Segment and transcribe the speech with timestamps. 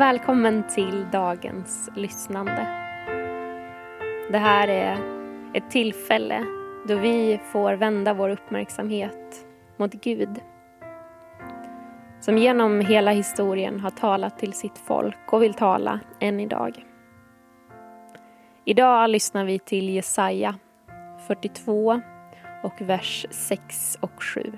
[0.00, 2.66] Välkommen till dagens lyssnande.
[4.30, 4.98] Det här är
[5.54, 6.44] ett tillfälle
[6.88, 9.46] då vi får vända vår uppmärksamhet
[9.76, 10.40] mot Gud
[12.20, 16.84] som genom hela historien har talat till sitt folk och vill tala än idag.
[18.64, 20.54] Idag lyssnar vi till Jesaja
[21.26, 22.00] 42
[22.62, 24.52] och vers 6 och 7.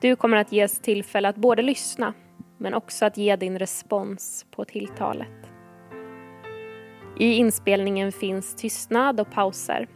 [0.00, 2.14] Du kommer att ges tillfälle att både lyssna
[2.58, 5.50] men också att ge din respons på tilltalet.
[7.18, 9.88] I inspelningen finns tystnad och pauser.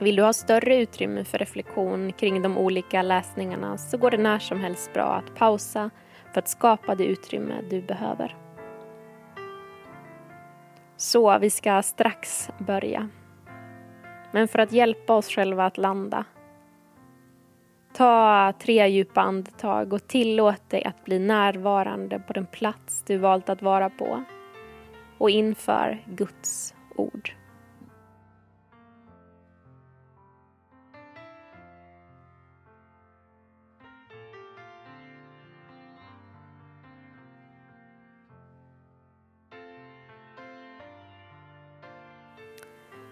[0.00, 4.38] Vill du ha större utrymme för reflektion kring de olika läsningarna så går det när
[4.38, 5.90] som helst bra att pausa
[6.32, 8.36] för att skapa det utrymme du behöver.
[10.96, 13.08] Så, vi ska strax börja.
[14.32, 16.24] Men för att hjälpa oss själva att landa
[17.96, 23.48] Ta tre djupa andetag och tillåt dig att bli närvarande på den plats du valt
[23.48, 24.24] att vara på
[25.18, 27.30] och inför Guds ord.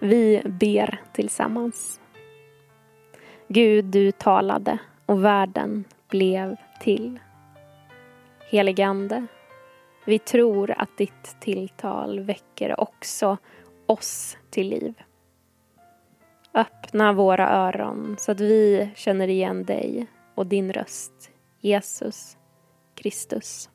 [0.00, 2.00] Vi ber tillsammans.
[3.54, 7.20] Gud, du talade och världen blev till.
[8.50, 9.26] Heligande,
[10.04, 13.36] vi tror att ditt tilltal väcker också
[13.86, 14.94] oss till liv.
[16.54, 22.36] Öppna våra öron så att vi känner igen dig och din röst, Jesus
[22.94, 23.70] Kristus.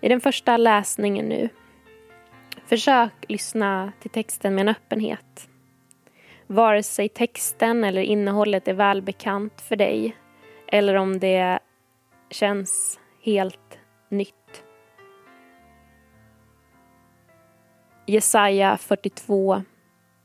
[0.00, 1.48] I den första läsningen nu,
[2.66, 5.48] försök lyssna till texten med en öppenhet
[6.54, 10.16] vare sig texten eller innehållet är välbekant för dig
[10.66, 11.58] eller om det
[12.30, 13.78] känns helt
[14.08, 14.64] nytt.
[18.06, 19.62] Jesaja 42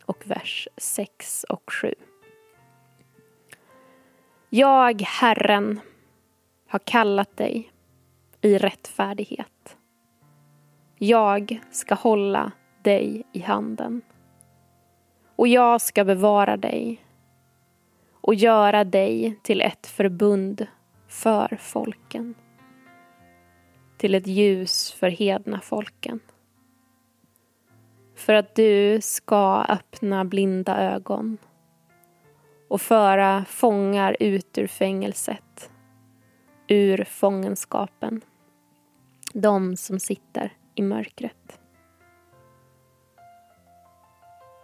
[0.06, 1.94] och vers 6 och 7.
[4.50, 5.80] Jag, Herren,
[6.68, 7.72] har kallat dig
[8.42, 9.78] i rättfärdighet.
[10.98, 12.52] Jag ska hålla
[12.84, 14.02] dig i handen
[15.40, 17.06] och jag ska bevara dig
[18.12, 20.68] och göra dig till ett förbund
[21.08, 22.36] för folken.
[23.98, 26.20] Till ett ljus för hedna folken.
[28.16, 31.38] För att du ska öppna blinda ögon
[32.68, 35.72] och föra fångar ut ur fängelset,
[36.68, 38.22] ur fångenskapen.
[39.34, 41.59] De som sitter i mörkret.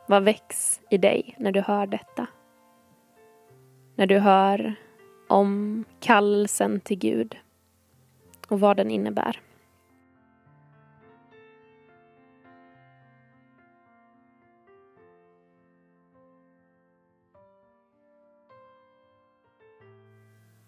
[0.08, 2.28] Vad väcks i dig när du hör detta?
[3.96, 4.76] När du hör
[5.28, 7.38] om kallelsen till Gud
[8.48, 9.42] och vad den innebär.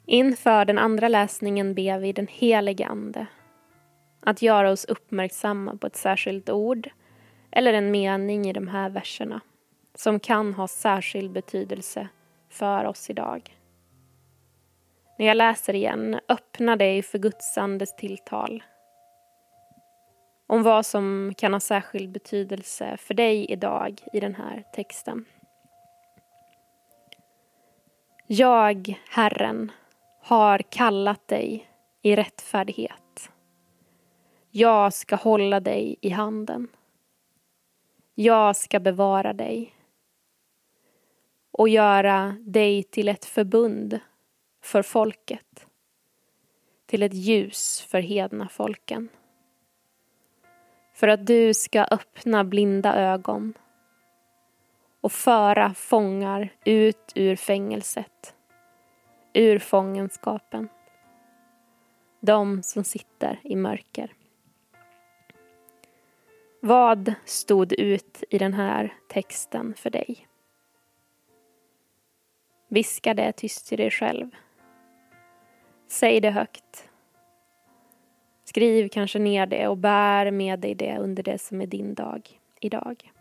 [0.06, 3.28] Inför den andra läsningen ber vi den helige Ande
[4.20, 6.90] att göra oss uppmärksamma på ett särskilt ord
[7.52, 9.42] eller en mening i de här verserna
[9.96, 12.08] som kan ha särskild betydelse
[12.50, 13.58] för oss idag.
[15.20, 18.64] När jag läser igen, öppna dig för Guds andes tilltal
[20.48, 25.26] om vad som kan ha särskild betydelse för dig idag i den här texten.
[28.28, 29.72] Jag, Herren,
[30.22, 31.70] har kallat dig
[32.02, 33.30] i rättfärdighet.
[34.52, 36.68] Jag ska hålla dig i handen.
[38.20, 39.76] Jag ska bevara dig
[41.52, 44.00] och göra dig till ett förbund
[44.64, 45.68] för folket,
[46.86, 49.10] till ett ljus för hedna folken.
[50.94, 53.54] För att du ska öppna blinda ögon
[55.02, 58.36] och föra fångar ut ur fängelset,
[59.34, 60.70] ur fångenskapen.
[62.20, 64.17] De som sitter i mörker.
[66.62, 70.28] Vad stod ut i den här texten för dig?
[72.68, 74.30] Viska det tyst till dig själv.
[75.88, 76.90] Säg det högt.
[78.46, 82.40] Skriv kanske ner det och bär med dig det under det som är din dag
[82.60, 83.12] idag.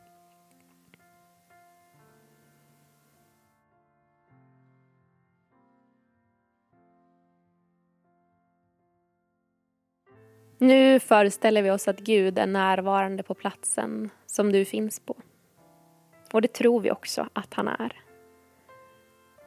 [10.58, 15.16] Nu föreställer vi oss att Gud är närvarande på platsen som du finns på.
[16.32, 17.92] Och det tror vi också att han är.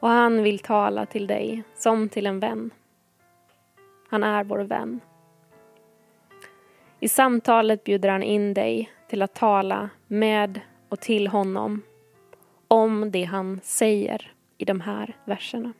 [0.00, 2.70] Och han vill tala till dig som till en vän.
[4.08, 5.00] Han är vår vän.
[7.00, 11.82] I samtalet bjuder han in dig till att tala med och till honom
[12.68, 15.72] om det han säger i de här verserna.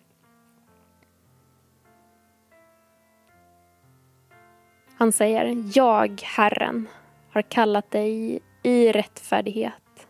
[5.01, 6.89] Han säger, jag, Herren,
[7.31, 10.07] har kallat dig i rättfärdighet.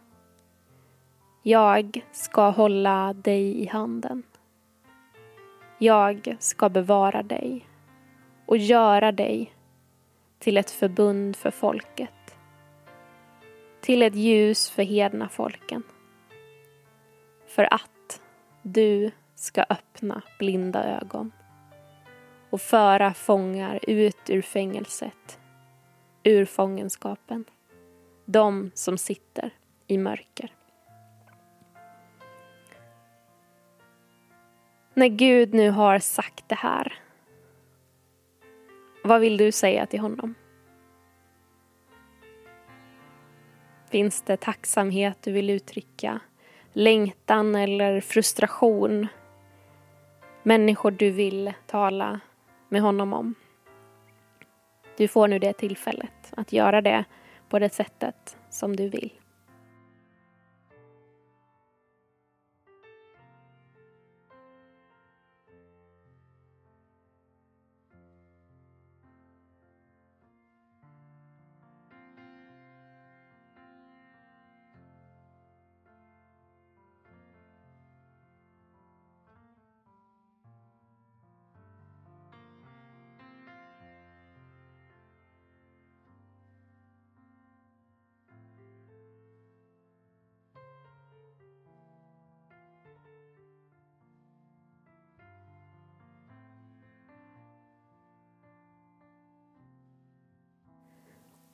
[1.43, 4.23] Jag ska hålla dig i handen.
[5.79, 7.67] Jag ska bevara dig
[8.47, 9.53] och göra dig
[10.39, 12.37] till ett förbund för folket.
[13.81, 15.83] Till ett ljus för hedna folken.
[17.47, 18.21] För att
[18.63, 21.33] du ska öppna blinda ögon
[22.51, 25.39] och föra fångar ut ur fängelset,
[26.23, 27.45] ur fångenskapen,
[28.25, 29.51] de som sitter
[29.87, 30.53] i mörker.
[34.95, 36.95] När Gud nu har sagt det här,
[39.05, 40.35] vad vill du säga till honom?
[43.91, 46.21] Finns det tacksamhet du vill uttrycka?
[46.73, 49.07] Längtan eller frustration?
[50.43, 52.21] Människor du vill tala
[52.71, 53.35] med honom om?
[54.97, 57.05] Du får nu det tillfället att göra det
[57.49, 59.20] på det sättet som du vill.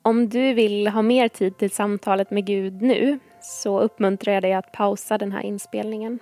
[0.07, 4.53] Om du vill ha mer tid till samtalet med Gud nu så uppmuntrar jag dig
[4.53, 6.19] att pausa den här inspelningen.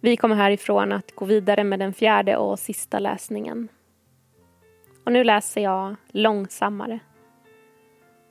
[0.00, 3.68] Vi kommer härifrån att gå vidare med den fjärde och sista läsningen.
[5.04, 7.00] Och nu läser jag långsammare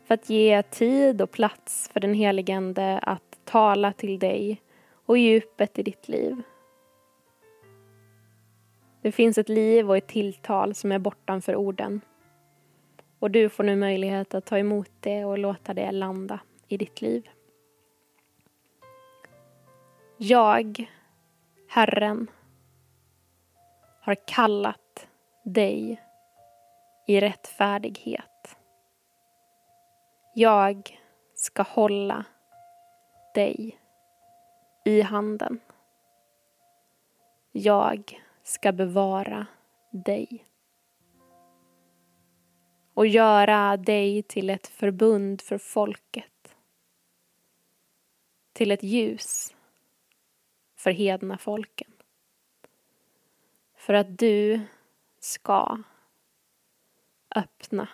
[0.07, 4.61] för att ge tid och plats för den heligande att tala till dig
[5.05, 6.41] och djupet i ditt liv.
[9.01, 12.01] Det finns ett liv och ett tilltal som är bortanför orden
[13.19, 17.01] och du får nu möjlighet att ta emot det och låta det landa i ditt
[17.01, 17.29] liv.
[20.17, 20.91] Jag,
[21.69, 22.27] Herren,
[24.01, 25.07] har kallat
[25.43, 26.01] dig
[27.07, 28.57] i rättfärdighet.
[30.33, 30.99] Jag
[31.35, 32.25] ska hålla
[33.33, 33.79] dig
[34.85, 35.59] i handen.
[37.51, 39.45] Jag ska bevara
[39.91, 40.46] dig
[42.97, 46.55] och göra dig till ett förbund för folket.
[48.53, 49.55] Till ett ljus
[50.75, 51.91] för hedna folken.
[53.75, 54.61] För att du
[55.19, 55.83] ska
[57.35, 57.89] öppna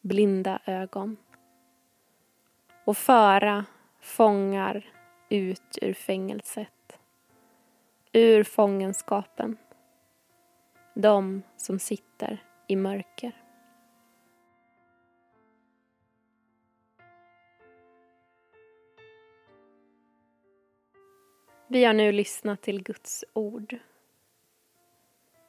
[0.00, 1.16] blinda ögon
[2.84, 3.64] och föra
[4.00, 4.90] fångar
[5.28, 6.98] ut ur fängelset,
[8.12, 9.56] ur fångenskapen,
[10.94, 13.32] de som sitter i mörker.
[21.72, 23.78] Vi har nu lyssnat till Guds ord.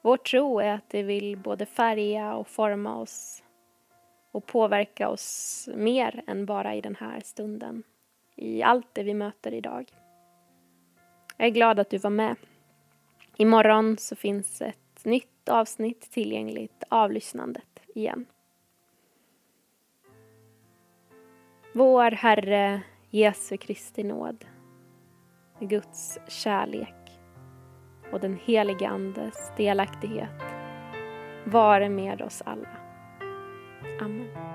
[0.01, 3.44] Vår tro är att det vill både färga och forma oss
[4.32, 7.84] och påverka oss mer än bara i den här stunden,
[8.36, 9.92] i allt det vi möter idag.
[11.38, 12.36] Jag är glad att du var med.
[13.38, 18.25] Imorgon så finns ett nytt avsnitt tillgängligt, av lyssnandet igen.
[21.74, 24.46] Vår Herre Jesu Kristi nåd
[25.62, 27.20] Guds kärlek
[28.12, 30.41] och den helige Andes delaktighet
[31.46, 32.70] vare med oss alla.
[34.01, 34.50] Amen.